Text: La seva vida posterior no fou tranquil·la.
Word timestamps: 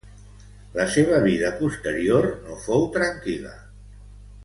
La 0.77 0.85
seva 0.93 1.19
vida 1.27 1.51
posterior 1.61 2.29
no 2.49 2.57
fou 2.67 2.89
tranquil·la. 2.99 3.57